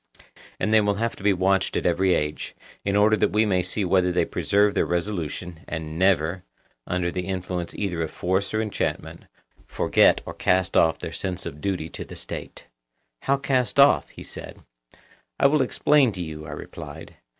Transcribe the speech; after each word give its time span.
And 0.59 0.73
they 0.73 0.81
will 0.81 0.95
have 0.95 1.15
to 1.17 1.21
be 1.21 1.31
watched 1.31 1.77
at 1.77 1.85
every 1.85 2.15
age, 2.15 2.55
in 2.83 2.95
order 2.95 3.15
that 3.17 3.29
we 3.29 3.45
may 3.45 3.61
see 3.61 3.85
whether 3.85 4.11
they 4.11 4.25
preserve 4.25 4.73
their 4.73 4.83
resolution, 4.87 5.59
and 5.67 5.99
never, 5.99 6.43
under 6.87 7.11
the 7.11 7.27
influence 7.27 7.75
either 7.75 8.01
of 8.01 8.09
force 8.09 8.51
or 8.51 8.63
enchantment, 8.63 9.25
forget 9.67 10.19
or 10.25 10.33
cast 10.33 10.75
off 10.75 10.97
their 10.97 11.13
sense 11.13 11.45
of 11.45 11.61
duty 11.61 11.87
to 11.89 12.03
the 12.03 12.15
State. 12.15 12.65
How 13.21 13.37
cast 13.37 13.79
off? 13.79 14.09
he 14.09 14.23
said. 14.23 14.63
I 15.39 15.45
will 15.45 15.61
explain 15.61 16.11
to 16.13 16.21
you, 16.23 16.47
I 16.47 16.51
replied. 16.53 17.17